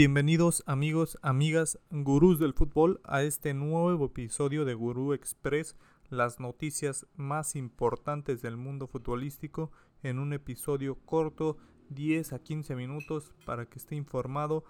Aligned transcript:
Bienvenidos 0.00 0.62
amigos, 0.66 1.18
amigas, 1.22 1.76
gurús 1.90 2.38
del 2.38 2.54
fútbol 2.54 3.00
a 3.02 3.24
este 3.24 3.52
nuevo 3.52 4.04
episodio 4.04 4.64
de 4.64 4.74
Gurú 4.74 5.12
Express, 5.12 5.74
las 6.08 6.38
noticias 6.38 7.08
más 7.16 7.56
importantes 7.56 8.40
del 8.40 8.56
mundo 8.56 8.86
futbolístico 8.86 9.72
en 10.04 10.20
un 10.20 10.32
episodio 10.32 10.94
corto, 11.04 11.56
10 11.88 12.32
a 12.32 12.38
15 12.38 12.76
minutos 12.76 13.34
para 13.44 13.66
que 13.66 13.80
esté 13.80 13.96
informado. 13.96 14.62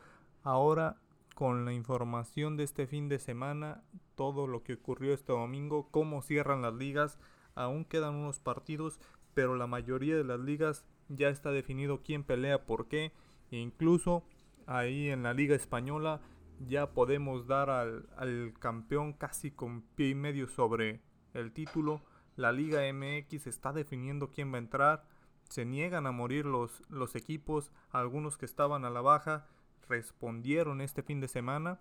Ahora 0.45 0.97
con 1.35 1.67
la 1.67 1.75
información 1.75 2.57
de 2.57 2.65
este 2.65 2.87
fin 2.87 3.11
de 3.11 3.19
semana, 3.19 3.85
todo 4.15 4.47
lo 4.47 4.63
que 4.63 4.73
ocurrió 4.73 5.13
este 5.13 5.35
domingo, 5.35 5.91
cómo 5.91 6.23
cierran 6.23 6.63
las 6.63 6.73
ligas, 6.73 7.19
aún 7.55 7.85
quedan 7.85 8.15
unos 8.15 8.39
partidos, 8.39 8.99
pero 9.35 9.57
la 9.57 9.67
mayoría 9.67 10.17
de 10.17 10.25
las 10.25 10.41
ligas 10.41 10.87
ya 11.11 11.29
está 11.29 11.51
definido 11.51 12.03
quién 12.03 12.25
pelea 12.25 12.65
por 12.65 12.89
qué, 12.89 13.13
e 13.51 13.59
incluso 13.59 14.25
ahí 14.69 15.09
en 15.09 15.23
la 15.23 15.35
Liga 15.35 15.57
Española 15.57 16.21
ya 16.67 16.91
podemos 16.93 17.47
dar 17.47 17.71
al, 17.71 18.55
campeón 18.59 19.13
casi 19.13 19.51
con 19.51 19.83
pie 19.83 20.11
y 20.11 20.15
medio 20.15 20.49
sobre 20.49 21.01
el 21.35 21.53
título. 21.53 22.03
La 22.37 22.53
Liga 22.53 22.81
MX 22.93 23.47
está 23.47 23.73
definiendo 23.73 24.31
quién 24.31 24.53
va 24.53 24.57
a 24.57 24.61
entrar. 24.61 25.05
Se 25.49 25.65
niegan 25.65 26.07
a 26.07 26.13
morir 26.13 26.47
los, 26.47 26.83
equipos. 27.15 27.73
Algunos 27.91 28.37
que 28.37 28.47
estaban 28.47 28.85
a 28.85 28.91
la 28.91 29.01
baja 29.01 29.47
respondieron 29.89 30.81
este 30.81 31.03
fin 31.03 31.21
de 31.21 31.29
semana. 31.29 31.81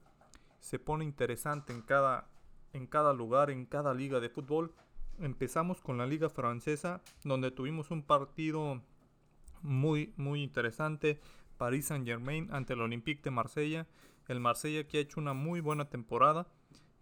Se 0.60 0.80
pone 0.80 1.04
interesante 1.04 1.74
en 1.74 1.82
cada, 1.82 2.30
en 2.74 2.88
cada 2.88 3.14
lugar, 3.14 3.50
en 3.50 3.66
cada 3.66 3.94
liga 3.94 4.20
de 4.20 4.30
fútbol. 4.30 4.74
Empezamos 5.20 5.82
con 5.82 5.98
la 5.98 6.06
liga 6.06 6.30
francesa, 6.30 7.02
donde 7.24 7.52
tuvimos 7.52 7.90
un 7.92 8.04
partido 8.04 8.82
muy, 9.62 10.14
muy 10.18 10.44
interesante. 10.44 11.20
Paris 11.58 11.88
Saint 11.88 12.06
Germain 12.06 12.48
ante 12.52 12.74
el 12.74 12.82
Olympique 12.82 13.22
de 13.24 13.32
Marsella. 13.32 13.88
El 14.28 14.40
Marsella 14.40 14.88
que 14.88 14.98
ha 14.98 15.02
hecho 15.02 15.20
una 15.20 15.34
muy 15.34 15.62
buena 15.62 15.90
temporada, 15.90 16.48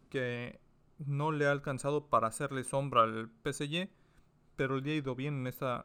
que 0.09 0.59
no 0.97 1.31
le 1.31 1.47
ha 1.47 1.52
alcanzado 1.52 2.08
para 2.08 2.28
hacerle 2.28 2.64
sombra 2.64 3.03
al 3.03 3.30
PSG, 3.44 3.89
pero 4.56 4.80
le 4.80 4.92
ha 4.92 4.95
ido 4.95 5.16
bien 5.16 5.39
en 5.39 5.47
esta, 5.47 5.84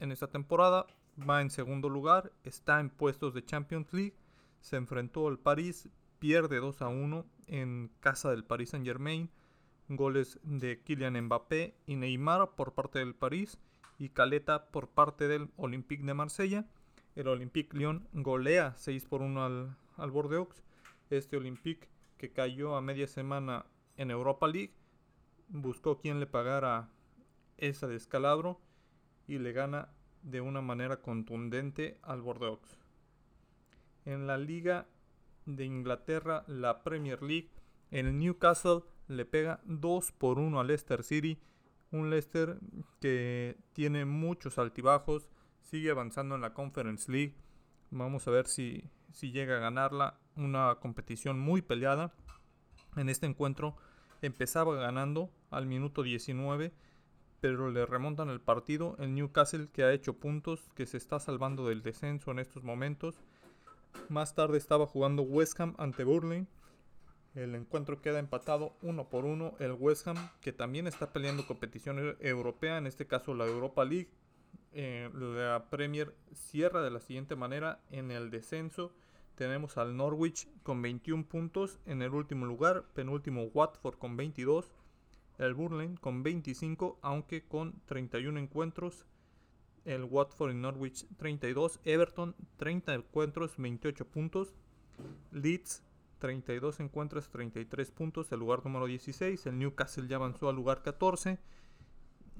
en 0.00 0.12
esta 0.12 0.28
temporada. 0.28 0.86
Va 1.28 1.42
en 1.42 1.50
segundo 1.50 1.88
lugar, 1.88 2.32
está 2.44 2.80
en 2.80 2.90
puestos 2.90 3.34
de 3.34 3.44
Champions 3.44 3.92
League. 3.92 4.16
Se 4.60 4.76
enfrentó 4.76 5.28
al 5.28 5.38
París, 5.38 5.88
pierde 6.18 6.58
2 6.58 6.82
a 6.82 6.88
1 6.88 7.26
en 7.48 7.90
casa 8.00 8.30
del 8.30 8.44
Paris 8.44 8.70
Saint 8.70 8.86
Germain. 8.86 9.30
Goles 9.88 10.38
de 10.42 10.80
Kylian 10.82 11.20
Mbappé 11.24 11.74
y 11.86 11.96
Neymar 11.96 12.54
por 12.54 12.72
parte 12.72 12.98
del 13.00 13.14
París 13.14 13.58
y 13.98 14.10
Caleta 14.10 14.70
por 14.70 14.88
parte 14.88 15.28
del 15.28 15.50
Olympique 15.56 16.04
de 16.04 16.14
Marsella. 16.14 16.66
El 17.14 17.28
Olympique 17.28 17.76
Lyon 17.76 18.08
golea 18.14 18.74
6 18.76 19.04
por 19.04 19.20
1 19.20 19.44
al, 19.44 19.76
al 19.96 20.10
Bordeaux. 20.10 20.62
Este 21.10 21.36
Olympique 21.36 21.88
que 22.16 22.32
cayó 22.32 22.74
a 22.74 22.80
media 22.80 23.06
semana 23.06 23.66
en 23.96 24.10
Europa 24.10 24.48
League 24.48 24.72
buscó 25.48 25.98
quien 25.98 26.20
le 26.20 26.26
pagara 26.26 26.88
esa 27.58 27.86
descalabro 27.86 28.60
y 29.28 29.38
le 29.38 29.52
gana 29.52 29.90
de 30.22 30.40
una 30.40 30.62
manera 30.62 31.02
contundente 31.02 31.98
al 32.02 32.22
Bordeaux. 32.22 32.78
En 34.06 34.26
la 34.26 34.38
Liga 34.38 34.86
de 35.44 35.66
Inglaterra, 35.66 36.44
la 36.46 36.82
Premier 36.82 37.22
League, 37.22 37.50
el 37.90 38.18
Newcastle 38.18 38.84
le 39.08 39.26
pega 39.26 39.60
2 39.64 40.12
por 40.12 40.38
1 40.38 40.58
al 40.58 40.66
Leicester 40.66 41.02
City. 41.02 41.38
Un 41.90 42.08
Leicester 42.08 42.58
que 43.00 43.58
tiene 43.74 44.06
muchos 44.06 44.56
altibajos 44.56 45.28
sigue 45.62 45.90
avanzando 45.90 46.34
en 46.34 46.40
la 46.40 46.54
Conference 46.54 47.10
League. 47.10 47.34
Vamos 47.90 48.26
a 48.28 48.30
ver 48.30 48.46
si, 48.46 48.84
si 49.12 49.32
llega 49.32 49.56
a 49.56 49.60
ganarla. 49.60 50.18
Una 50.36 50.76
competición 50.80 51.38
muy 51.38 51.62
peleada. 51.62 52.12
En 52.96 53.08
este 53.08 53.26
encuentro 53.26 53.76
empezaba 54.22 54.74
ganando 54.76 55.30
al 55.50 55.66
minuto 55.66 56.02
19, 56.02 56.72
pero 57.40 57.70
le 57.70 57.86
remontan 57.86 58.30
el 58.30 58.40
partido. 58.40 58.96
El 58.98 59.14
Newcastle 59.14 59.68
que 59.72 59.84
ha 59.84 59.92
hecho 59.92 60.14
puntos, 60.14 60.70
que 60.74 60.86
se 60.86 60.96
está 60.96 61.20
salvando 61.20 61.66
del 61.66 61.82
descenso 61.82 62.30
en 62.30 62.38
estos 62.38 62.62
momentos. 62.62 63.16
Más 64.08 64.34
tarde 64.34 64.58
estaba 64.58 64.86
jugando 64.86 65.22
West 65.22 65.60
Ham 65.60 65.74
ante 65.78 66.04
Burnley. 66.04 66.46
El 67.34 67.54
encuentro 67.54 68.00
queda 68.02 68.18
empatado 68.18 68.76
uno 68.82 69.08
por 69.08 69.24
uno. 69.24 69.54
El 69.58 69.72
West 69.72 70.06
Ham, 70.06 70.16
que 70.40 70.52
también 70.52 70.86
está 70.86 71.12
peleando 71.12 71.46
competición 71.46 72.16
europea, 72.20 72.78
en 72.78 72.86
este 72.86 73.06
caso 73.06 73.34
la 73.34 73.46
Europa 73.46 73.84
League, 73.84 74.10
eh, 74.74 75.10
la 75.14 75.68
Premier 75.70 76.14
cierra 76.32 76.82
de 76.82 76.90
la 76.90 77.00
siguiente 77.00 77.36
manera. 77.36 77.80
En 77.90 78.10
el 78.10 78.30
descenso 78.30 78.92
tenemos 79.34 79.76
al 79.76 79.96
Norwich 79.96 80.48
con 80.62 80.82
21 80.82 81.26
puntos. 81.26 81.78
En 81.86 82.02
el 82.02 82.10
último 82.10 82.46
lugar, 82.46 82.84
penúltimo 82.94 83.44
Watford 83.44 83.98
con 83.98 84.16
22. 84.16 84.72
El 85.38 85.54
Burnley 85.54 85.94
con 85.96 86.22
25, 86.22 86.98
aunque 87.02 87.42
con 87.42 87.80
31 87.86 88.38
encuentros. 88.38 89.06
El 89.84 90.04
Watford 90.04 90.52
y 90.52 90.54
Norwich 90.54 91.06
32. 91.16 91.80
Everton 91.84 92.34
30 92.56 92.94
encuentros, 92.94 93.54
28 93.56 94.06
puntos. 94.06 94.54
Leeds 95.32 95.82
32 96.18 96.80
encuentros, 96.80 97.28
33 97.30 97.90
puntos. 97.90 98.30
El 98.30 98.40
lugar 98.40 98.64
número 98.64 98.86
16. 98.86 99.46
El 99.46 99.58
Newcastle 99.58 100.06
ya 100.06 100.16
avanzó 100.16 100.48
al 100.48 100.56
lugar 100.56 100.82
14. 100.82 101.38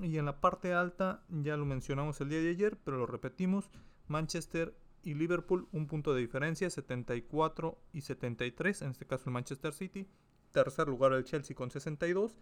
Y 0.03 0.19
en 0.19 0.25
la 0.25 0.41
parte 0.41 0.75
alta, 0.75 1.23
ya 1.29 1.57
lo 1.57 1.65
mencionamos 1.65 2.21
el 2.21 2.29
día 2.29 2.41
de 2.41 2.51
ayer, 2.51 2.77
pero 2.83 2.97
lo 2.97 3.07
repetimos, 3.07 3.71
Manchester 4.09 4.77
y 5.05 5.15
Liverpool, 5.15 5.69
un 5.71 5.87
punto 5.87 6.13
de 6.13 6.21
diferencia, 6.21 6.69
74 6.69 7.79
y 7.93 8.01
73, 8.01 8.83
en 8.83 8.91
este 8.91 9.07
caso 9.07 9.25
el 9.27 9.35
Manchester 9.35 9.73
City. 9.73 10.09
Tercer 10.51 10.89
lugar 10.89 11.13
el 11.13 11.25
Chelsea 11.25 11.55
con 11.55 11.71
62. 11.71 12.37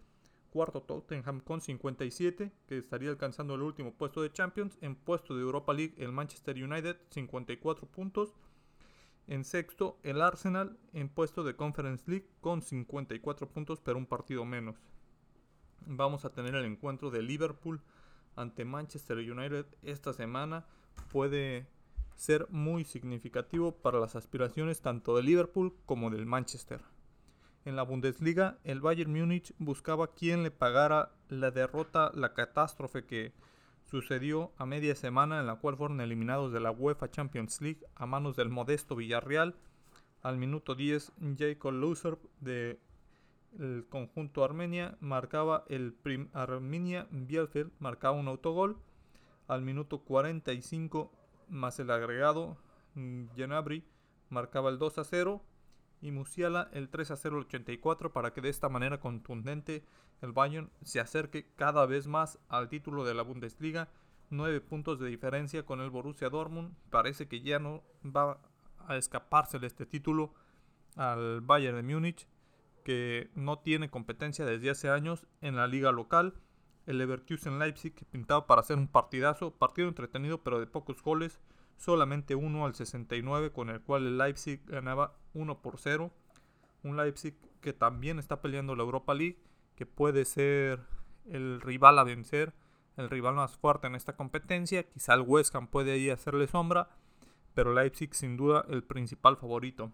Cuarto 0.49 0.81
Tottenham 0.81 1.39
con 1.39 1.61
57, 1.61 2.51
que 2.65 2.77
estaría 2.79 3.09
alcanzando 3.09 3.53
el 3.53 3.61
último 3.61 3.93
puesto 3.93 4.23
de 4.23 4.31
Champions. 4.31 4.79
En 4.81 4.95
puesto 4.95 5.35
de 5.35 5.43
Europa 5.43 5.71
League 5.71 5.93
el 5.97 6.11
Manchester 6.11 6.61
United, 6.61 6.97
54 7.11 7.87
puntos. 7.87 8.33
En 9.27 9.45
sexto 9.45 9.99
el 10.01 10.19
Arsenal, 10.19 10.79
en 10.93 11.09
puesto 11.09 11.43
de 11.43 11.55
Conference 11.55 12.09
League 12.09 12.27
con 12.41 12.63
54 12.63 13.47
puntos, 13.47 13.79
pero 13.79 13.99
un 13.99 14.07
partido 14.07 14.45
menos 14.45 14.81
vamos 15.85 16.25
a 16.25 16.29
tener 16.29 16.55
el 16.55 16.65
encuentro 16.65 17.11
de 17.11 17.21
Liverpool 17.21 17.81
ante 18.35 18.65
Manchester 18.65 19.17
United 19.17 19.65
esta 19.83 20.13
semana. 20.13 20.65
Puede 21.11 21.67
ser 22.15 22.47
muy 22.49 22.83
significativo 22.83 23.71
para 23.71 23.99
las 23.99 24.15
aspiraciones 24.15 24.81
tanto 24.81 25.15
de 25.15 25.23
Liverpool 25.23 25.75
como 25.85 26.09
del 26.09 26.25
Manchester. 26.25 26.81
En 27.63 27.75
la 27.75 27.83
Bundesliga, 27.83 28.57
el 28.63 28.81
Bayern 28.81 29.11
Múnich 29.11 29.53
buscaba 29.59 30.13
quien 30.13 30.43
le 30.43 30.51
pagara 30.51 31.11
la 31.29 31.51
derrota, 31.51 32.11
la 32.15 32.33
catástrofe 32.33 33.05
que 33.05 33.33
sucedió 33.85 34.51
a 34.57 34.65
media 34.65 34.95
semana 34.95 35.39
en 35.39 35.47
la 35.47 35.57
cual 35.57 35.77
fueron 35.77 36.01
eliminados 36.01 36.51
de 36.53 36.59
la 36.59 36.71
UEFA 36.71 37.11
Champions 37.11 37.61
League 37.61 37.81
a 37.95 38.05
manos 38.05 38.35
del 38.35 38.49
modesto 38.49 38.95
Villarreal. 38.95 39.55
Al 40.23 40.37
minuto 40.37 40.75
10, 40.75 41.13
Jacob 41.37 41.73
Loser 41.73 42.17
de 42.39 42.79
el 43.59 43.85
conjunto 43.89 44.43
Armenia 44.43 44.97
marcaba 45.01 45.65
el 45.67 45.93
prim 45.93 46.29
Armenia 46.33 47.07
Bielefeld 47.11 47.71
marcaba 47.79 48.17
un 48.17 48.27
autogol. 48.27 48.77
Al 49.47 49.61
minuto 49.61 49.99
45 49.99 51.11
más 51.49 51.79
el 51.79 51.91
agregado 51.91 52.57
Genabri 53.35 53.83
marcaba 54.29 54.69
el 54.69 54.77
2 54.77 54.99
a 54.99 55.03
0 55.03 55.41
y 56.01 56.11
Musiala 56.11 56.69
el 56.73 56.89
3 56.89 57.11
a 57.11 57.15
0 57.15 57.37
el 57.37 57.45
84 57.45 58.13
para 58.13 58.33
que 58.33 58.41
de 58.41 58.49
esta 58.49 58.69
manera 58.69 58.99
contundente 58.99 59.83
el 60.21 60.31
Bayern 60.31 60.71
se 60.83 60.99
acerque 60.99 61.47
cada 61.55 61.85
vez 61.85 62.07
más 62.07 62.39
al 62.47 62.69
título 62.69 63.03
de 63.03 63.13
la 63.13 63.23
Bundesliga. 63.23 63.89
9 64.29 64.61
puntos 64.61 64.99
de 64.99 65.09
diferencia 65.09 65.65
con 65.65 65.81
el 65.81 65.89
Borussia 65.89 66.29
Dortmund. 66.29 66.73
Parece 66.89 67.27
que 67.27 67.41
ya 67.41 67.59
no 67.59 67.83
va 68.05 68.39
a 68.87 68.95
escaparse 68.95 69.59
de 69.59 69.67
este 69.67 69.85
título 69.85 70.33
al 70.95 71.41
Bayern 71.41 71.75
de 71.75 71.83
Múnich 71.83 72.27
que 72.83 73.29
no 73.35 73.59
tiene 73.59 73.89
competencia 73.89 74.45
desde 74.45 74.69
hace 74.69 74.89
años 74.89 75.27
en 75.41 75.55
la 75.55 75.67
liga 75.67 75.91
local. 75.91 76.33
El 76.85 76.97
Leverkusen 76.97 77.59
Leipzig 77.59 77.93
pintaba 78.11 78.47
para 78.47 78.61
hacer 78.61 78.77
un 78.77 78.87
partidazo, 78.87 79.51
partido 79.51 79.87
entretenido 79.87 80.43
pero 80.43 80.59
de 80.59 80.67
pocos 80.67 81.01
goles, 81.01 81.39
solamente 81.77 82.35
uno 82.35 82.65
al 82.65 82.75
69 82.75 83.51
con 83.51 83.69
el 83.69 83.81
cual 83.81 84.07
el 84.07 84.17
Leipzig 84.17 84.63
ganaba 84.65 85.15
1 85.33 85.61
por 85.61 85.77
0. 85.77 86.11
Un 86.83 86.97
Leipzig 86.97 87.35
que 87.61 87.73
también 87.73 88.19
está 88.19 88.41
peleando 88.41 88.75
la 88.75 88.83
Europa 88.83 89.13
League, 89.13 89.39
que 89.75 89.85
puede 89.85 90.25
ser 90.25 90.79
el 91.25 91.61
rival 91.61 91.99
a 91.99 92.03
vencer, 92.03 92.53
el 92.97 93.09
rival 93.09 93.35
más 93.35 93.57
fuerte 93.57 93.87
en 93.87 93.95
esta 93.95 94.15
competencia. 94.15 94.87
Quizá 94.87 95.13
el 95.13 95.21
West 95.21 95.55
Ham 95.55 95.67
puede 95.67 95.93
ahí 95.93 96.09
hacerle 96.09 96.47
sombra, 96.47 96.89
pero 97.53 97.73
Leipzig 97.73 98.13
sin 98.13 98.37
duda 98.37 98.65
el 98.69 98.83
principal 98.83 99.37
favorito. 99.37 99.91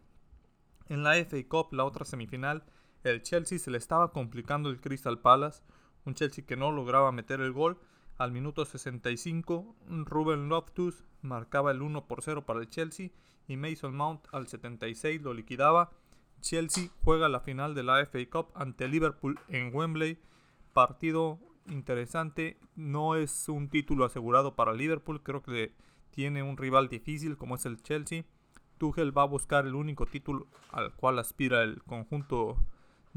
En 0.89 1.03
la 1.03 1.15
FA 1.15 1.37
Cup, 1.47 1.73
la 1.73 1.83
otra 1.83 2.05
semifinal, 2.05 2.63
el 3.03 3.21
Chelsea 3.23 3.59
se 3.59 3.71
le 3.71 3.77
estaba 3.77 4.11
complicando 4.11 4.69
el 4.69 4.81
Crystal 4.81 5.19
Palace, 5.19 5.63
un 6.05 6.13
Chelsea 6.13 6.45
que 6.45 6.57
no 6.57 6.71
lograba 6.71 7.11
meter 7.11 7.41
el 7.41 7.51
gol. 7.51 7.77
Al 8.17 8.31
minuto 8.31 8.65
65, 8.65 9.75
Ruben 9.87 10.49
Loftus 10.49 11.05
marcaba 11.21 11.71
el 11.71 11.81
1 11.81 12.07
por 12.07 12.23
0 12.23 12.45
para 12.45 12.59
el 12.59 12.69
Chelsea 12.69 13.09
y 13.47 13.57
Mason 13.57 13.95
Mount 13.95 14.25
al 14.31 14.47
76 14.47 15.21
lo 15.21 15.33
liquidaba. 15.33 15.91
Chelsea 16.41 16.89
juega 17.03 17.29
la 17.29 17.39
final 17.39 17.75
de 17.75 17.83
la 17.83 18.05
FA 18.05 18.19
Cup 18.29 18.51
ante 18.55 18.87
Liverpool 18.87 19.39
en 19.47 19.73
Wembley. 19.73 20.19
Partido 20.73 21.39
interesante. 21.67 22.59
No 22.75 23.15
es 23.15 23.49
un 23.49 23.69
título 23.69 24.05
asegurado 24.05 24.55
para 24.55 24.73
Liverpool. 24.73 25.23
Creo 25.23 25.41
que 25.41 25.73
tiene 26.11 26.43
un 26.43 26.57
rival 26.57 26.89
difícil 26.89 27.37
como 27.37 27.55
es 27.55 27.65
el 27.65 27.81
Chelsea. 27.81 28.25
Tuchel 28.77 29.17
va 29.17 29.23
a 29.23 29.27
buscar 29.27 29.65
el 29.65 29.75
único 29.75 30.05
título 30.05 30.47
al 30.71 30.93
cual 30.95 31.19
aspira 31.19 31.63
el 31.63 31.83
conjunto 31.83 32.57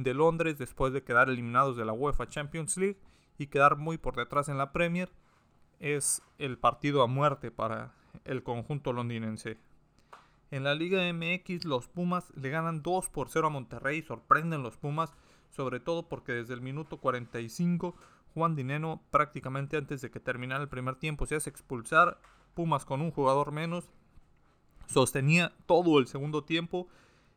de 0.03 0.15
Londres 0.15 0.59
después 0.59 0.93
de 0.93 1.03
quedar 1.03 1.29
eliminados 1.29 1.77
de 1.77 1.85
la 1.85 1.93
UEFA 1.93 2.29
Champions 2.29 2.77
League 2.77 2.99
y 3.39 3.47
quedar 3.47 3.77
muy 3.77 3.99
por 3.99 4.17
detrás 4.17 4.49
en 4.49 4.59
la 4.59 4.73
Premier. 4.73 5.11
Es 5.79 6.23
el 6.39 6.59
partido 6.59 7.03
a 7.03 7.07
muerte 7.07 7.51
para 7.51 7.95
el 8.25 8.43
conjunto 8.43 8.93
londinense. 8.93 9.59
En 10.51 10.65
la 10.65 10.75
Liga 10.75 11.11
MX 11.13 11.65
los 11.65 11.89
Pumas 11.89 12.33
le 12.37 12.51
ganan 12.51 12.83
2 12.83 13.09
por 13.09 13.29
0 13.29 13.47
a 13.47 13.51
Monterrey, 13.51 14.03
sorprenden 14.03 14.63
los 14.63 14.77
Pumas, 14.77 15.15
sobre 15.51 15.81
todo 15.81 16.09
porque 16.09 16.33
desde 16.33 16.55
el 16.55 16.61
minuto 16.61 16.99
45 16.99 17.95
Juan 18.35 18.55
Dineno 18.57 19.03
prácticamente 19.11 19.77
antes 19.77 20.01
de 20.01 20.11
que 20.11 20.21
terminara 20.21 20.63
el 20.63 20.69
primer 20.69 20.97
tiempo 20.97 21.27
se 21.27 21.37
hace 21.37 21.51
expulsar, 21.51 22.19
Pumas 22.55 22.85
con 22.85 23.01
un 23.01 23.11
jugador 23.11 23.53
menos, 23.53 23.91
sostenía 24.87 25.53
todo 25.67 25.99
el 25.99 26.07
segundo 26.07 26.45
tiempo 26.45 26.89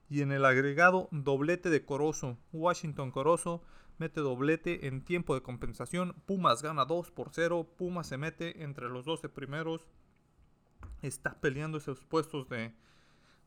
y 0.09 0.21
en 0.21 0.31
el 0.31 0.45
agregado 0.45 1.07
doblete 1.11 1.69
de 1.69 1.85
Corozo, 1.85 2.37
Washington 2.51 3.11
Corozo 3.11 3.63
mete 3.97 4.21
doblete 4.21 4.87
en 4.87 5.03
tiempo 5.03 5.35
de 5.35 5.41
compensación, 5.41 6.15
Pumas 6.25 6.61
gana 6.61 6.85
2 6.85 7.11
por 7.11 7.29
0, 7.31 7.67
Pumas 7.77 8.07
se 8.07 8.17
mete 8.17 8.63
entre 8.63 8.89
los 8.89 9.05
12 9.05 9.29
primeros, 9.29 9.87
está 11.01 11.39
peleando 11.39 11.77
esos 11.77 12.03
puestos 12.03 12.49
de 12.49 12.73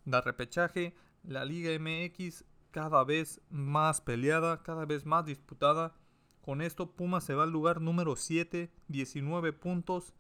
da 0.05 0.20
repechaje, 0.20 0.94
la 1.25 1.44
Liga 1.44 1.70
MX 1.79 2.44
cada 2.70 3.05
vez 3.05 3.41
más 3.50 4.00
peleada, 4.00 4.62
cada 4.62 4.85
vez 4.85 5.06
más 5.06 5.25
disputada. 5.25 5.94
Con 6.43 6.62
esto 6.62 6.93
Pumas 6.93 7.25
se 7.25 7.35
va 7.35 7.44
al 7.44 7.50
lugar 7.50 7.81
número 7.81 8.17
7, 8.17 8.70
19 8.88 9.53
puntos. 9.53 10.14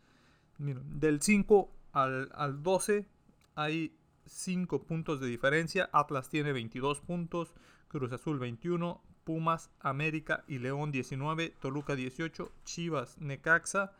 del 0.58 1.20
5 1.22 1.70
al, 1.92 2.30
al 2.34 2.62
12 2.62 3.06
hay 3.54 3.96
5 4.26 4.82
puntos 4.82 5.20
de 5.20 5.26
diferencia. 5.28 5.88
Atlas 5.92 6.28
tiene 6.28 6.52
22 6.52 7.00
puntos, 7.00 7.54
Cruz 7.88 8.12
Azul 8.12 8.38
21, 8.38 9.02
Pumas, 9.24 9.70
América 9.80 10.44
y 10.46 10.58
León 10.58 10.92
19, 10.92 11.50
Toluca 11.60 11.96
18, 11.96 12.52
Chivas, 12.64 13.18
Necaxa 13.18 13.92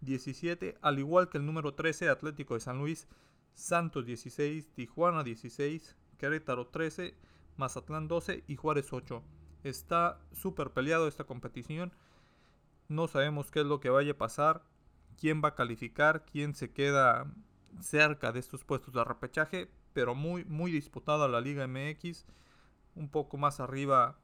17, 0.00 0.78
al 0.80 0.98
igual 0.98 1.28
que 1.28 1.38
el 1.38 1.46
número 1.46 1.74
13 1.74 2.08
Atlético 2.08 2.54
de 2.54 2.60
San 2.60 2.78
Luis 2.78 3.08
Santos 3.54 4.06
16, 4.06 4.68
Tijuana 4.74 5.24
16, 5.24 5.96
Querétaro 6.16 6.68
13, 6.68 7.16
Mazatlán 7.56 8.06
12 8.06 8.44
y 8.46 8.54
Juárez 8.54 8.92
8. 8.92 9.22
Está 9.64 10.20
súper 10.32 10.70
peleado 10.70 11.08
esta 11.08 11.24
competición. 11.24 11.92
No 12.86 13.08
sabemos 13.08 13.50
qué 13.50 13.60
es 13.60 13.66
lo 13.66 13.80
que 13.80 13.90
vaya 13.90 14.12
a 14.12 14.18
pasar, 14.18 14.62
quién 15.18 15.42
va 15.42 15.48
a 15.48 15.54
calificar, 15.56 16.24
quién 16.24 16.54
se 16.54 16.70
queda 16.70 17.26
cerca 17.80 18.32
de 18.32 18.40
estos 18.40 18.64
puestos 18.64 18.94
de 18.94 19.04
repechaje, 19.04 19.70
pero 19.92 20.14
muy 20.14 20.44
muy 20.44 20.70
disputada 20.72 21.28
la 21.28 21.40
Liga 21.40 21.66
MX. 21.66 22.26
Un 22.94 23.08
poco 23.08 23.36
más 23.36 23.60
arriba 23.60 24.18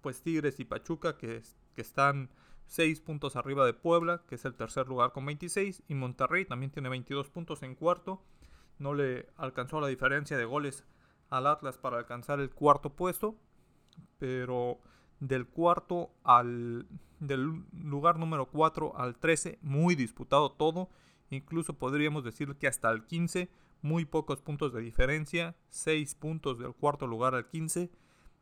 pues 0.00 0.22
Tigres 0.22 0.60
y 0.60 0.64
Pachuca 0.64 1.16
que, 1.16 1.42
están 1.76 2.28
6 2.66 3.00
puntos 3.00 3.36
arriba 3.36 3.64
de 3.64 3.72
Puebla, 3.72 4.22
que 4.28 4.34
es 4.34 4.44
el 4.44 4.54
tercer 4.54 4.88
lugar 4.88 5.12
con 5.12 5.24
26, 5.24 5.84
y 5.86 5.94
Monterrey 5.94 6.44
también 6.44 6.72
tiene 6.72 6.88
22 6.88 7.30
puntos 7.30 7.62
en 7.62 7.76
cuarto 7.76 8.20
no 8.78 8.94
le 8.94 9.28
alcanzó 9.36 9.80
la 9.80 9.88
diferencia 9.88 10.36
de 10.36 10.44
goles 10.44 10.84
al 11.30 11.46
Atlas 11.46 11.78
para 11.78 11.98
alcanzar 11.98 12.40
el 12.40 12.50
cuarto 12.50 12.90
puesto, 12.90 13.36
pero 14.18 14.78
del 15.20 15.46
cuarto 15.46 16.10
al 16.24 16.86
del 17.18 17.64
lugar 17.72 18.18
número 18.18 18.46
4 18.46 18.96
al 18.96 19.16
13 19.16 19.58
muy 19.62 19.96
disputado 19.96 20.52
todo, 20.52 20.88
incluso 21.30 21.74
podríamos 21.74 22.24
decir 22.24 22.54
que 22.56 22.66
hasta 22.66 22.90
el 22.90 23.04
15 23.04 23.50
muy 23.82 24.04
pocos 24.04 24.40
puntos 24.40 24.72
de 24.72 24.80
diferencia, 24.80 25.56
6 25.68 26.14
puntos 26.16 26.58
del 26.58 26.74
cuarto 26.74 27.06
lugar 27.06 27.34
al 27.34 27.48
15, 27.48 27.90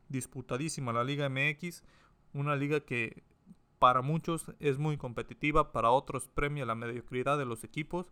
disputadísima 0.09 0.93
la 0.93 1.03
Liga 1.03 1.29
MX, 1.29 1.83
una 2.33 2.55
liga 2.55 2.79
que 2.81 3.23
para 3.79 4.01
muchos 4.01 4.51
es 4.59 4.79
muy 4.79 4.97
competitiva, 4.97 5.71
para 5.71 5.91
otros 5.91 6.27
premia 6.27 6.65
la 6.65 6.75
mediocridad 6.75 7.37
de 7.37 7.45
los 7.45 7.63
equipos 7.63 8.11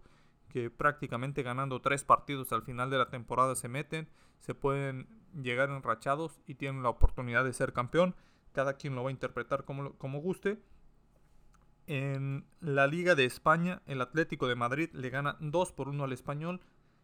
que 0.55 0.69
prácticamente 0.69 1.43
ganando 1.43 1.81
tres 1.81 2.03
partidos 2.03 2.53
al 2.53 2.61
final 2.61 2.89
de 2.89 2.97
la 2.97 3.09
temporada 3.09 3.55
se 3.55 3.67
meten, 3.67 4.07
se 4.39 4.55
pueden 4.55 5.07
llegar 5.33 5.69
enrachados 5.69 6.39
y 6.47 6.55
tienen 6.55 6.83
la 6.83 6.89
oportunidad 6.89 7.43
de 7.43 7.51
ser 7.51 7.73
campeón. 7.73 8.15
Cada 8.53 8.75
quien 8.75 8.95
lo 8.95 9.03
va 9.03 9.09
a 9.09 9.11
interpretar 9.11 9.65
como, 9.65 9.97
como 9.97 10.21
guste. 10.21 10.61
En 11.87 12.47
la 12.61 12.87
Liga 12.87 13.13
de 13.13 13.25
España, 13.25 13.83
el 13.85 14.01
Atlético 14.01 14.47
de 14.47 14.55
Madrid 14.55 14.89
le 14.93 15.11
gana 15.11 15.37
2 15.39 15.71
por 15.73 15.87
1 15.87 16.03
al 16.03 16.13
Español. 16.13 16.61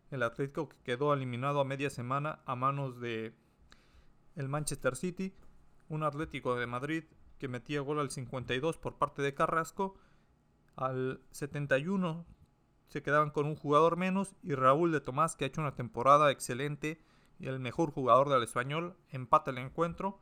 El 0.10 0.24
Atlético 0.24 0.70
que 0.70 0.78
quedó 0.84 1.14
eliminado 1.14 1.60
a 1.60 1.66
media 1.66 1.92
semana 1.92 2.40
a 2.46 2.56
manos 2.56 3.00
de 3.00 3.34
el 4.36 4.50
Manchester 4.50 4.96
City. 4.96 5.36
Un 5.88 6.04
Atlético 6.04 6.56
de 6.56 6.66
Madrid 6.66 7.04
que 7.38 7.48
metía 7.48 7.82
gol 7.82 8.00
al 8.00 8.10
52 8.10 8.78
por 8.78 8.98
parte 8.98 9.22
de 9.22 9.36
Carrasco. 9.36 9.96
Al 10.76 11.22
71 11.30 12.26
se 12.88 13.04
quedaban 13.04 13.30
con 13.30 13.46
un 13.46 13.56
jugador 13.56 13.98
menos 13.98 14.36
y 14.42 14.56
Raúl 14.56 14.92
de 14.92 15.02
Tomás, 15.02 15.36
que 15.36 15.46
ha 15.46 15.48
hecho 15.48 15.62
una 15.62 15.76
temporada 15.76 16.32
excelente 16.32 17.00
y 17.40 17.48
el 17.48 17.60
mejor 17.60 17.92
jugador 17.92 18.30
del 18.30 18.44
español, 18.44 18.98
empata 19.10 19.52
el 19.52 19.60
encuentro 19.60 20.20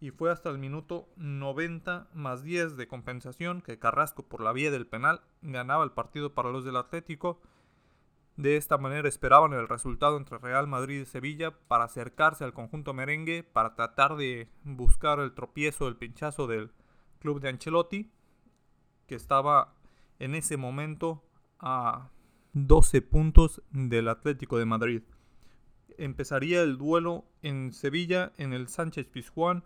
y 0.00 0.10
fue 0.10 0.30
hasta 0.30 0.50
el 0.50 0.58
minuto 0.58 1.08
90 1.16 2.08
más 2.12 2.42
10 2.42 2.76
de 2.76 2.86
compensación 2.86 3.62
que 3.62 3.78
Carrasco 3.78 4.22
por 4.22 4.42
la 4.42 4.52
vía 4.52 4.70
del 4.70 4.86
penal 4.86 5.22
ganaba 5.42 5.84
el 5.84 5.92
partido 5.92 6.34
para 6.34 6.50
los 6.50 6.64
del 6.64 6.76
Atlético. 6.76 7.40
De 8.36 8.56
esta 8.56 8.76
manera 8.76 9.08
esperaban 9.08 9.54
el 9.54 9.66
resultado 9.66 10.18
entre 10.18 10.38
Real 10.38 10.66
Madrid 10.66 11.00
y 11.00 11.06
Sevilla 11.06 11.58
para 11.68 11.84
acercarse 11.84 12.44
al 12.44 12.52
conjunto 12.52 12.92
merengue, 12.92 13.42
para 13.42 13.74
tratar 13.74 14.16
de 14.16 14.50
buscar 14.62 15.20
el 15.20 15.32
tropiezo, 15.32 15.88
el 15.88 15.96
pinchazo 15.96 16.46
del 16.46 16.72
club 17.18 17.40
de 17.40 17.48
Ancelotti, 17.48 18.12
que 19.06 19.14
estaba 19.14 19.74
en 20.18 20.34
ese 20.34 20.58
momento 20.58 21.24
a 21.58 22.10
12 22.52 23.02
puntos 23.02 23.62
del 23.70 24.08
Atlético 24.08 24.58
de 24.58 24.66
Madrid. 24.66 25.02
Empezaría 25.98 26.62
el 26.62 26.76
duelo 26.76 27.24
en 27.42 27.72
Sevilla, 27.72 28.32
en 28.36 28.52
el 28.52 28.68
Sánchez 28.68 29.06
Pizjuán. 29.06 29.64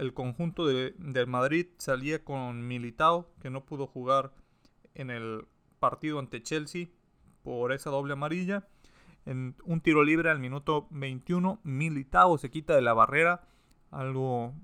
El 0.00 0.14
conjunto 0.14 0.66
de, 0.66 1.26
Madrid 1.26 1.66
salía 1.76 2.24
con 2.24 2.66
Militao, 2.66 3.28
que 3.42 3.50
no 3.50 3.66
pudo 3.66 3.86
jugar 3.86 4.32
en 4.94 5.10
el 5.10 5.44
partido 5.78 6.18
ante 6.18 6.42
Chelsea 6.42 6.86
por 7.42 7.70
esa 7.74 7.90
doble 7.90 8.14
amarilla. 8.14 8.66
En 9.26 9.56
un 9.62 9.82
tiro 9.82 10.02
libre 10.02 10.30
al 10.30 10.38
minuto 10.38 10.88
21, 10.88 11.60
Militao 11.64 12.38
se 12.38 12.50
quita 12.50 12.74
de 12.74 12.80
la 12.80 12.94
barrera, 12.94 13.46
algo, 13.90 14.54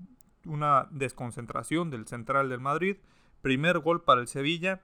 una 0.43 0.87
desconcentración 0.89 1.91
del 1.91 2.07
central 2.07 2.49
del 2.49 2.59
Madrid. 2.59 2.97
Primer 3.43 3.77
gol 3.77 4.03
para 4.03 4.21
el 4.21 4.27
Sevilla 4.27 4.81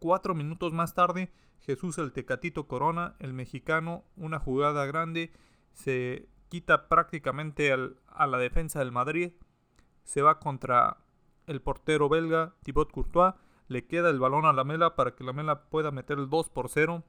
Cuatro 0.00 0.34
minutos 0.34 0.74
más 0.74 0.92
tarde, 0.92 1.32
Jesús 1.60 1.96
el 1.96 2.12
Tecatito 2.12 2.68
Corona, 2.68 3.16
el 3.20 3.32
mexicano, 3.32 4.04
una 4.16 4.38
jugada 4.38 4.84
grande, 4.84 5.32
se 5.72 6.28
quita 6.50 6.88
prácticamente 6.88 7.72
a 7.72 8.26
la 8.26 8.36
defensa 8.36 8.80
del 8.80 8.92
Madrid, 8.92 9.32
se 10.04 10.22
va 10.22 10.38
contra 10.38 10.98
el 11.46 11.60
portero 11.60 12.08
belga 12.08 12.54
Thibaut 12.62 12.90
Courtois, 12.90 13.34
le 13.68 13.86
queda 13.86 14.10
el 14.10 14.20
balón 14.20 14.46
a 14.46 14.52
la 14.52 14.64
Mela 14.64 14.94
para 14.94 15.14
que 15.14 15.24
la 15.24 15.32
Mela 15.32 15.64
pueda 15.64 15.90
meter 15.90 16.18
el 16.18 16.28
2 16.30 16.50
por 16.50 16.68
0. 16.68 17.02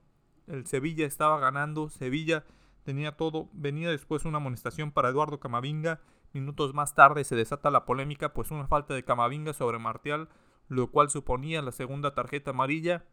El 0.47 0.65
Sevilla 0.65 1.05
estaba 1.05 1.39
ganando, 1.39 1.89
Sevilla 1.89 2.45
tenía 2.83 3.17
todo, 3.17 3.49
venía 3.53 3.89
después 3.89 4.25
una 4.25 4.37
amonestación 4.37 4.91
para 4.91 5.09
Eduardo 5.09 5.39
Camavinga, 5.39 6.01
minutos 6.33 6.73
más 6.73 6.95
tarde 6.95 7.23
se 7.23 7.35
desata 7.35 7.71
la 7.71 7.85
polémica, 7.85 8.33
pues 8.33 8.51
una 8.51 8.67
falta 8.67 8.93
de 8.93 9.03
Camavinga 9.03 9.53
sobre 9.53 9.79
Martial 9.79 10.29
lo 10.67 10.91
cual 10.91 11.09
suponía 11.09 11.61
la 11.61 11.71
segunda 11.71 12.13
tarjeta 12.13 12.51
amarilla, 12.51 13.05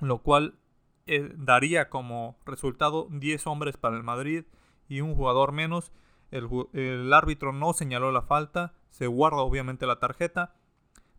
lo 0.00 0.18
cual 0.22 0.58
eh, 1.06 1.32
daría 1.36 1.88
como 1.88 2.36
resultado 2.44 3.08
10 3.10 3.46
hombres 3.46 3.76
para 3.76 3.96
el 3.96 4.02
Madrid 4.02 4.44
y 4.88 5.00
un 5.00 5.14
jugador 5.14 5.52
menos. 5.52 5.92
El, 6.32 6.48
el, 6.72 7.12
árbitro 7.12 7.52
no 7.52 7.72
señaló 7.72 8.10
la 8.10 8.22
falta, 8.22 8.74
se 8.90 9.06
guarda 9.06 9.38
obviamente 9.38 9.86
la 9.86 10.00
tarjeta. 10.00 10.56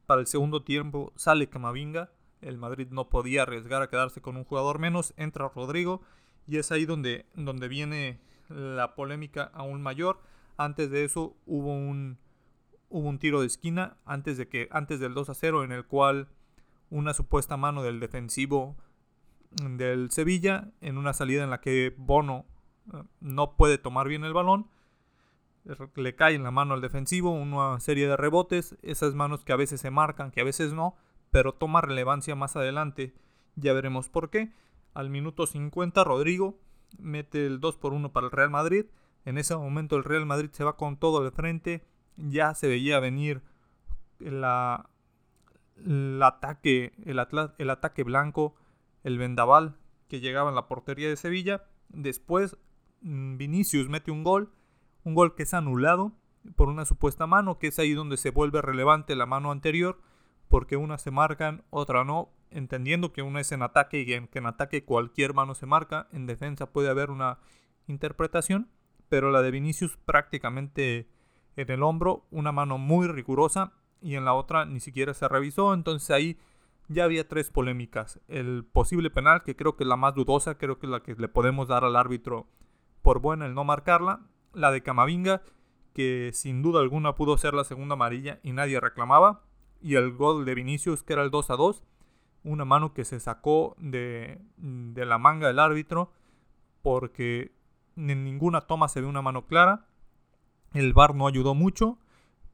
Para 0.06 0.20
el 0.20 0.28
segundo 0.28 0.64
tiempo 0.64 1.14
sale 1.16 1.48
Camavinga, 1.48 2.12
el 2.42 2.58
Madrid 2.58 2.90
no 2.92 3.10
podía 3.10 3.44
arriesgar 3.44 3.82
a 3.82 3.90
quedarse 3.90 4.22
con 4.22 4.36
un 4.36 4.44
jugador 4.44 4.80
menos, 4.80 5.14
entra 5.16 5.50
Rodrigo 5.56 6.02
y 6.46 6.58
es 6.58 6.72
ahí 6.74 6.86
donde, 6.86 7.26
donde 7.36 7.70
viene 7.70 8.20
la 8.50 8.96
polémica 8.96 9.50
aún 9.54 9.82
mayor. 9.82 10.22
Antes 10.58 10.92
de 10.92 11.06
eso 11.06 11.38
hubo 11.46 11.74
un, 11.74 12.18
hubo 12.90 13.08
un 13.08 13.20
tiro 13.20 13.42
de 13.42 13.48
esquina 13.48 13.98
antes, 14.06 14.38
de 14.38 14.48
que, 14.48 14.68
antes 14.72 15.00
del 15.00 15.14
2 15.14 15.30
a 15.30 15.34
0 15.34 15.64
en 15.64 15.72
el 15.72 15.86
cual 15.86 16.28
una 16.90 17.14
supuesta 17.14 17.58
mano 17.58 17.82
del 17.82 18.00
defensivo 18.00 18.76
del 19.62 20.12
Sevilla 20.12 20.72
en 20.82 20.98
una 20.98 21.14
salida 21.14 21.44
en 21.44 21.50
la 21.50 21.62
que 21.62 21.94
Bono 21.98 22.46
eh, 22.94 23.04
no 23.20 23.56
puede 23.56 23.78
tomar 23.78 24.08
bien 24.08 24.24
el 24.24 24.34
balón. 24.34 24.68
Le 25.96 26.16
cae 26.16 26.36
en 26.36 26.44
la 26.44 26.52
mano 26.52 26.74
al 26.74 26.82
defensivo 26.82 27.32
una 27.32 27.80
serie 27.80 28.08
de 28.08 28.18
rebotes, 28.18 28.76
esas 28.82 29.14
manos 29.14 29.46
que 29.46 29.54
a 29.54 29.58
veces 29.58 29.80
se 29.80 29.92
marcan, 29.92 30.32
que 30.32 30.42
a 30.42 30.46
veces 30.46 30.74
no, 30.74 30.96
pero 31.32 31.54
toma 31.54 31.82
relevancia 31.82 32.36
más 32.36 32.56
adelante. 32.56 33.14
Ya 33.56 33.74
veremos 33.74 34.10
por 34.10 34.30
qué. 34.30 34.52
Al 34.94 35.10
minuto 35.10 35.48
50 35.48 36.04
Rodrigo 36.04 36.60
mete 37.00 37.46
el 37.46 37.60
2 37.60 37.78
por 37.78 37.94
1 37.94 38.12
para 38.12 38.26
el 38.26 38.32
Real 38.32 38.50
Madrid. 38.50 38.86
En 39.26 39.38
ese 39.38 39.56
momento 39.56 39.96
el 39.96 40.04
Real 40.04 40.26
Madrid 40.26 40.50
se 40.52 40.64
va 40.64 40.76
con 40.76 40.98
todo 40.98 41.20
al 41.20 41.32
frente. 41.32 41.86
Ya 42.18 42.54
se 42.54 42.68
veía 42.68 43.00
venir 43.00 43.42
la, 44.20 44.90
el 45.78 46.22
ataque, 46.22 46.94
el, 47.06 47.22
el 47.58 47.70
ataque 47.70 48.04
blanco, 48.04 48.56
el 49.04 49.18
vendaval 49.18 49.78
que 50.08 50.20
llegaba 50.20 50.50
en 50.50 50.56
la 50.56 50.68
portería 50.68 51.10
de 51.10 51.16
Sevilla. 51.16 51.66
Después 51.90 52.58
mm, 53.02 53.38
Vinicius 53.38 53.90
mete 53.90 54.12
un 54.12 54.24
gol, 54.24 54.52
un 55.04 55.16
gol 55.16 55.36
que 55.36 55.44
es 55.44 55.54
anulado 55.54 56.14
por 56.56 56.70
una 56.70 56.86
supuesta 56.86 57.28
mano, 57.28 57.58
que 57.60 57.68
es 57.68 57.80
ahí 57.80 57.94
donde 57.94 58.18
se 58.18 58.32
vuelve 58.32 58.62
relevante 58.62 59.16
la 59.16 59.26
mano 59.26 59.52
anterior, 59.52 60.02
porque 60.50 60.78
una 60.78 60.98
se 60.98 61.12
marcan, 61.12 61.64
otra 61.70 62.04
no, 62.04 62.30
entendiendo 62.52 63.14
que 63.14 63.22
una 63.22 63.40
es 63.42 63.52
en 63.52 63.64
ataque 63.64 64.02
y 64.02 64.14
en 64.14 64.28
que 64.28 64.40
en 64.40 64.46
ataque 64.46 64.84
cualquier 64.84 65.34
mano 65.34 65.56
se 65.56 65.66
marca, 65.66 66.08
en 66.12 66.26
defensa 66.26 66.72
puede 66.72 66.90
haber 66.90 67.10
una 67.10 67.40
interpretación, 67.88 68.70
pero 69.10 69.32
la 69.32 69.42
de 69.42 69.52
Vinicius 69.52 69.98
prácticamente 69.98 71.08
en 71.56 71.72
el 71.72 71.84
hombro, 71.84 72.26
una 72.32 72.52
mano 72.52 72.78
muy 72.78 73.08
rigurosa 73.08 73.74
y 74.02 74.16
en 74.16 74.26
la 74.26 74.34
otra 74.34 74.66
ni 74.66 74.80
siquiera 74.80 75.14
se 75.14 75.28
revisó, 75.28 75.74
entonces 75.74 76.12
ahí 76.12 76.38
ya 76.88 77.06
había 77.06 77.28
tres 77.28 77.50
polémicas. 77.50 78.20
El 78.28 78.66
posible 78.66 79.10
penal, 79.10 79.44
que 79.44 79.56
creo 79.56 79.76
que 79.76 79.84
es 79.84 79.88
la 79.88 79.96
más 79.96 80.14
dudosa, 80.14 80.58
creo 80.58 80.80
que 80.80 80.88
es 80.88 80.92
la 80.92 81.02
que 81.02 81.16
le 81.16 81.28
podemos 81.28 81.68
dar 81.68 81.84
al 81.84 81.96
árbitro 81.96 82.48
por 83.02 83.20
buena 83.20 83.46
el 83.46 83.54
no 83.54 83.64
marcarla. 83.64 84.22
La 84.54 84.72
de 84.72 84.82
Camavinga, 84.82 85.42
que 85.94 86.32
sin 86.34 86.62
duda 86.62 86.80
alguna 86.80 87.16
pudo 87.16 87.38
ser 87.38 87.54
la 87.54 87.64
segunda 87.64 87.94
amarilla 87.94 88.40
y 88.44 88.52
nadie 88.52 88.80
reclamaba. 88.80 89.44
Y 89.82 89.96
el 89.96 90.14
gol 90.14 90.46
de 90.46 90.56
Vinicius, 90.56 91.04
que 91.04 91.14
era 91.14 91.24
el 91.24 91.32
2 91.32 91.50
a 91.50 91.56
2. 91.56 91.84
Una 92.44 92.66
mano 92.66 92.94
que 92.94 93.06
se 93.06 93.20
sacó 93.20 93.76
de, 93.78 94.40
de 94.58 95.06
la 95.06 95.18
manga 95.18 95.48
del 95.48 95.60
árbitro 95.60 96.12
porque 96.82 97.56
en 97.96 98.24
ninguna 98.24 98.62
toma 98.62 98.88
se 98.88 99.02
ve 99.02 99.08
una 99.08 99.22
mano 99.22 99.48
clara. 99.48 99.88
El 100.74 100.94
VAR 100.94 101.16
no 101.16 101.28
ayudó 101.28 101.56
mucho, 101.56 101.98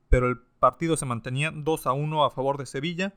pero 0.09 0.27
el 0.27 0.39
partido 0.59 0.97
se 0.97 1.05
mantenía 1.05 1.51
2 1.53 1.87
a 1.87 1.93
1 1.93 2.25
a 2.25 2.29
favor 2.29 2.57
de 2.57 2.65
Sevilla. 2.65 3.15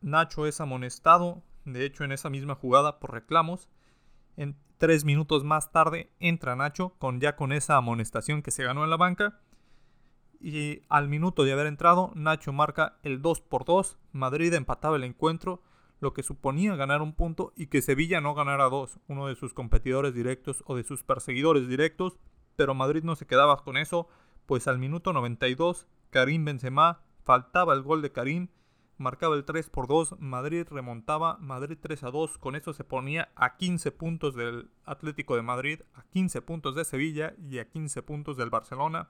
Nacho 0.00 0.46
es 0.46 0.60
amonestado, 0.60 1.42
de 1.64 1.84
hecho 1.84 2.04
en 2.04 2.12
esa 2.12 2.30
misma 2.30 2.54
jugada 2.54 2.98
por 2.98 3.12
reclamos. 3.12 3.68
En 4.38 4.54
tres 4.78 5.04
minutos 5.04 5.42
más 5.42 5.72
tarde 5.72 6.12
entra 6.20 6.54
Nacho 6.54 6.90
con 6.98 7.18
ya 7.20 7.34
con 7.34 7.52
esa 7.52 7.76
amonestación 7.76 8.40
que 8.40 8.52
se 8.52 8.62
ganó 8.62 8.84
en 8.84 8.90
la 8.90 8.96
banca. 8.96 9.40
Y 10.40 10.82
al 10.88 11.08
minuto 11.08 11.42
de 11.42 11.52
haber 11.52 11.66
entrado, 11.66 12.12
Nacho 12.14 12.52
marca 12.52 13.00
el 13.02 13.20
2 13.20 13.40
por 13.40 13.64
2. 13.64 13.98
Madrid 14.12 14.54
empataba 14.54 14.94
el 14.94 15.02
encuentro, 15.02 15.60
lo 15.98 16.14
que 16.14 16.22
suponía 16.22 16.76
ganar 16.76 17.02
un 17.02 17.14
punto 17.14 17.52
y 17.56 17.66
que 17.66 17.82
Sevilla 17.82 18.20
no 18.20 18.34
ganara 18.34 18.68
dos, 18.68 19.00
uno 19.08 19.26
de 19.26 19.34
sus 19.34 19.54
competidores 19.54 20.14
directos 20.14 20.62
o 20.66 20.76
de 20.76 20.84
sus 20.84 21.02
perseguidores 21.02 21.66
directos. 21.66 22.20
Pero 22.54 22.74
Madrid 22.74 23.02
no 23.02 23.16
se 23.16 23.26
quedaba 23.26 23.56
con 23.64 23.76
eso, 23.76 24.06
pues 24.46 24.68
al 24.68 24.78
minuto 24.78 25.12
92 25.12 25.88
Karim 26.10 26.44
Benzema, 26.44 27.00
faltaba 27.24 27.74
el 27.74 27.82
gol 27.82 28.02
de 28.02 28.12
Karim, 28.12 28.48
marcaba 28.98 29.34
el 29.34 29.44
3 29.44 29.70
por 29.70 29.86
2, 29.86 30.16
Madrid 30.18 30.66
remontaba, 30.68 31.38
Madrid 31.38 31.78
3 31.80 32.04
a 32.04 32.10
2, 32.10 32.38
con 32.38 32.56
eso 32.56 32.72
se 32.72 32.84
ponía 32.84 33.30
a 33.36 33.56
15 33.56 33.92
puntos 33.92 34.34
del 34.34 34.70
Atlético 34.84 35.36
de 35.36 35.42
Madrid, 35.42 35.80
a 35.94 36.02
15 36.02 36.42
puntos 36.42 36.74
de 36.74 36.84
Sevilla 36.84 37.34
y 37.38 37.58
a 37.58 37.68
15 37.68 38.02
puntos 38.02 38.36
del 38.36 38.50
Barcelona. 38.50 39.08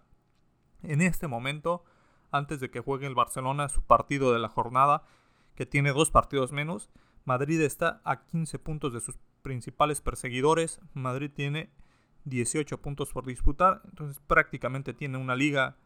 En 0.82 1.00
este 1.00 1.26
momento, 1.26 1.84
antes 2.30 2.60
de 2.60 2.70
que 2.70 2.80
juegue 2.80 3.06
el 3.06 3.14
Barcelona 3.14 3.68
su 3.68 3.82
partido 3.82 4.32
de 4.32 4.38
la 4.38 4.48
jornada, 4.48 5.04
que 5.54 5.66
tiene 5.66 5.92
dos 5.92 6.10
partidos 6.10 6.52
menos, 6.52 6.90
Madrid 7.24 7.60
está 7.60 8.00
a 8.04 8.26
15 8.26 8.58
puntos 8.58 8.92
de 8.92 9.00
sus 9.00 9.18
principales 9.42 10.00
perseguidores, 10.00 10.80
Madrid 10.94 11.30
tiene 11.34 11.70
18 12.24 12.80
puntos 12.80 13.12
por 13.12 13.26
disputar, 13.26 13.82
entonces 13.86 14.20
prácticamente 14.26 14.94
tiene 14.94 15.18
una 15.18 15.34
liga 15.34 15.76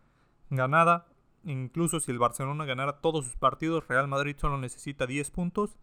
ganada. 0.50 1.06
Incluso 1.44 2.00
si 2.00 2.10
el 2.10 2.18
Barcelona 2.18 2.64
ganara 2.64 3.00
todos 3.00 3.24
sus 3.24 3.36
partidos, 3.36 3.88
Real 3.88 4.08
Madrid 4.08 4.36
solo 4.38 4.58
necesita 4.58 5.06
10 5.06 5.30
puntos. 5.30 5.76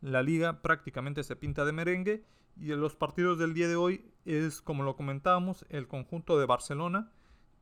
La 0.00 0.22
liga 0.22 0.62
prácticamente 0.62 1.22
se 1.24 1.36
pinta 1.36 1.64
de 1.64 1.72
merengue. 1.72 2.24
Y 2.56 2.72
en 2.72 2.80
los 2.80 2.94
partidos 2.94 3.38
del 3.38 3.52
día 3.52 3.68
de 3.68 3.76
hoy 3.76 4.12
es, 4.24 4.62
como 4.62 4.84
lo 4.84 4.96
comentábamos, 4.96 5.66
el 5.70 5.88
conjunto 5.88 6.38
de 6.38 6.46
Barcelona, 6.46 7.10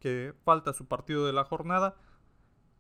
que 0.01 0.35
falta 0.45 0.73
su 0.73 0.87
partido 0.87 1.27
de 1.27 1.33
la 1.33 1.45
jornada. 1.45 1.97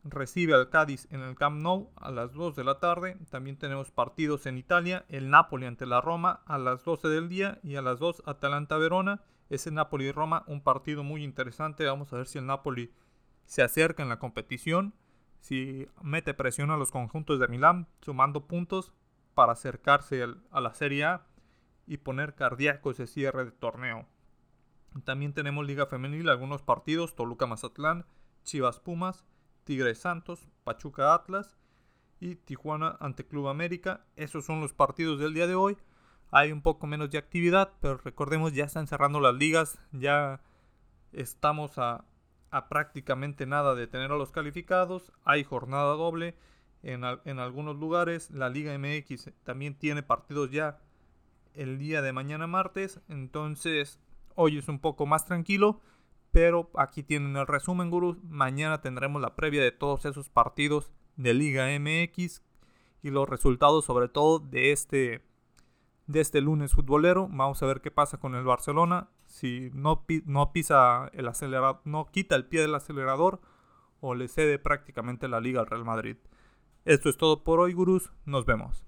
Recibe 0.04 0.54
al 0.54 0.68
Cádiz 0.68 1.06
en 1.10 1.20
el 1.20 1.36
Camp 1.36 1.62
Nou 1.62 1.90
a 1.96 2.10
las 2.10 2.32
2 2.32 2.56
de 2.56 2.64
la 2.64 2.80
tarde. 2.80 3.16
También 3.30 3.56
tenemos 3.56 3.90
partidos 3.90 4.46
en 4.46 4.58
Italia. 4.58 5.06
El 5.08 5.30
Napoli 5.30 5.64
ante 5.64 5.86
la 5.86 6.00
Roma 6.00 6.42
a 6.44 6.58
las 6.58 6.84
12 6.84 7.08
del 7.08 7.28
día. 7.28 7.60
Y 7.62 7.76
a 7.76 7.82
las 7.82 7.98
2 7.98 8.24
Atalanta-Verona. 8.26 9.22
Ese 9.48 9.70
Napoli 9.70 10.06
y 10.06 10.12
Roma, 10.12 10.44
un 10.48 10.62
partido 10.62 11.02
muy 11.02 11.22
interesante. 11.22 11.86
Vamos 11.86 12.12
a 12.12 12.16
ver 12.16 12.26
si 12.26 12.38
el 12.38 12.46
Napoli 12.46 12.92
se 13.44 13.62
acerca 13.62 14.02
en 14.02 14.08
la 14.08 14.18
competición, 14.18 14.94
si 15.40 15.88
mete 16.02 16.34
presión 16.34 16.70
a 16.70 16.76
los 16.76 16.90
conjuntos 16.90 17.40
de 17.40 17.48
Milán, 17.48 17.88
sumando 18.00 18.46
puntos 18.46 18.92
para 19.34 19.52
acercarse 19.52 20.24
a 20.50 20.60
la 20.60 20.74
Serie 20.74 21.04
A 21.04 21.26
y 21.86 21.98
poner 21.98 22.34
cardíaco 22.34 22.90
ese 22.90 23.06
cierre 23.06 23.44
de 23.44 23.50
torneo. 23.50 24.06
También 25.04 25.32
tenemos 25.32 25.66
Liga 25.66 25.86
Femenil, 25.86 26.28
algunos 26.28 26.62
partidos, 26.62 27.16
Toluca 27.16 27.46
Mazatlán, 27.46 28.06
Chivas 28.44 28.78
Pumas, 28.78 29.24
Tigres 29.64 29.98
Santos, 29.98 30.48
Pachuca 30.64 31.14
Atlas 31.14 31.56
y 32.20 32.36
Tijuana 32.36 32.96
ante 33.00 33.26
Club 33.26 33.48
América. 33.48 34.04
Esos 34.16 34.44
son 34.44 34.60
los 34.60 34.74
partidos 34.74 35.18
del 35.18 35.34
día 35.34 35.46
de 35.46 35.54
hoy. 35.54 35.78
Hay 36.30 36.52
un 36.52 36.62
poco 36.62 36.86
menos 36.86 37.10
de 37.10 37.18
actividad, 37.18 37.72
pero 37.80 37.96
recordemos 37.98 38.52
ya 38.52 38.64
están 38.64 38.86
cerrando 38.86 39.20
las 39.20 39.34
ligas, 39.34 39.78
ya 39.92 40.40
estamos 41.12 41.78
a 41.78 42.04
a 42.52 42.68
prácticamente 42.68 43.46
nada 43.46 43.74
de 43.74 43.86
tener 43.88 44.12
a 44.12 44.16
los 44.16 44.30
calificados. 44.30 45.10
Hay 45.24 45.42
jornada 45.42 45.94
doble 45.94 46.36
en, 46.82 47.02
en, 47.24 47.38
algunos 47.38 47.76
lugares. 47.76 48.30
La 48.30 48.50
Liga 48.50 48.76
MX 48.78 49.30
también 49.42 49.74
tiene 49.74 50.02
partidos 50.02 50.50
ya 50.50 50.78
el 51.54 51.78
día 51.78 52.02
de 52.02 52.12
mañana 52.12 52.46
martes. 52.46 53.00
Entonces 53.08 53.98
hoy 54.34 54.58
es 54.58 54.68
un 54.68 54.78
poco 54.78 55.06
más 55.06 55.24
tranquilo. 55.24 55.80
Pero 56.30 56.70
aquí 56.76 57.02
tienen 57.02 57.36
el 57.36 57.46
resumen, 57.46 57.90
gurús. 57.90 58.16
Mañana 58.24 58.80
tendremos 58.80 59.20
la 59.20 59.34
previa 59.34 59.62
de 59.62 59.72
todos 59.72 60.04
esos 60.04 60.28
partidos 60.28 60.92
de 61.16 61.34
Liga 61.34 61.66
MX 61.78 62.42
y 63.02 63.10
los 63.10 63.28
resultados 63.28 63.84
sobre 63.84 64.08
todo 64.08 64.38
de 64.38 64.72
este, 64.72 65.22
de 66.06 66.20
este 66.20 66.40
lunes 66.40 66.72
futbolero. 66.72 67.28
Vamos 67.30 67.62
a 67.62 67.66
ver 67.66 67.80
qué 67.80 67.90
pasa 67.90 68.18
con 68.18 68.34
el 68.34 68.44
Barcelona 68.44 69.08
si 69.32 69.70
no, 69.72 70.04
pisa 70.52 71.10
el 71.14 71.26
acelerador, 71.26 71.80
no 71.84 72.06
quita 72.10 72.36
el 72.36 72.44
pie 72.44 72.60
del 72.60 72.74
acelerador 72.74 73.40
o 74.00 74.14
le 74.14 74.28
cede 74.28 74.58
prácticamente 74.58 75.26
la 75.26 75.40
liga 75.40 75.60
al 75.60 75.66
Real 75.66 75.86
Madrid. 75.86 76.16
Esto 76.84 77.08
es 77.08 77.16
todo 77.16 77.42
por 77.42 77.58
hoy, 77.58 77.72
gurús. 77.72 78.12
Nos 78.26 78.44
vemos. 78.44 78.84